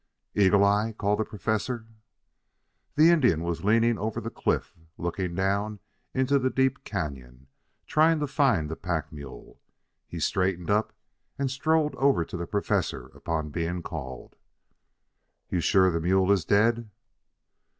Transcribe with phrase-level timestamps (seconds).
[0.33, 1.85] "Eagle eye," called the Professor.
[2.95, 5.79] The Indian was leaning over the cliff looking down
[6.11, 7.45] into the deep canyon,
[7.85, 9.59] trying to find the pack mule.
[10.07, 10.91] He straightened up
[11.37, 14.35] and strode over to the Professor upon being called.
[15.51, 16.89] "You sure the mule is dead?"